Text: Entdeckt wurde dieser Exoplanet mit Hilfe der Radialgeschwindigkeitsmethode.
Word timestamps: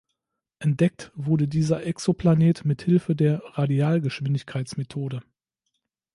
Entdeckt 0.57 1.11
wurde 1.13 1.47
dieser 1.47 1.85
Exoplanet 1.85 2.65
mit 2.65 2.81
Hilfe 2.81 3.15
der 3.15 3.43
Radialgeschwindigkeitsmethode. 3.53 5.21